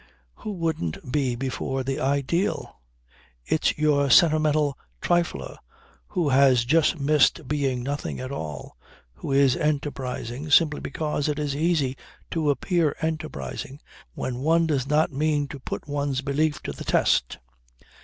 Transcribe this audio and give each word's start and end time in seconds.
Who 0.37 0.53
wouldn't 0.53 1.11
be 1.11 1.35
before 1.35 1.83
the 1.83 1.99
ideal? 1.99 2.79
It's 3.45 3.77
your 3.77 4.09
sentimental 4.09 4.75
trifler, 4.99 5.57
who 6.07 6.29
has 6.29 6.65
just 6.65 6.99
missed 6.99 7.47
being 7.47 7.83
nothing 7.83 8.19
at 8.19 8.31
all, 8.31 8.75
who 9.13 9.31
is 9.31 9.55
enterprising, 9.55 10.49
simply 10.49 10.79
because 10.79 11.27
it 11.29 11.37
is 11.37 11.55
easy 11.55 11.97
to 12.31 12.49
appear 12.49 12.95
enterprising 13.03 13.79
when 14.15 14.39
one 14.39 14.65
does 14.65 14.87
not 14.89 15.11
mean 15.11 15.47
to 15.49 15.59
put 15.59 15.87
one's 15.87 16.21
belief 16.21 16.63
to 16.63 16.71
the 16.71 16.83
test. 16.83 17.37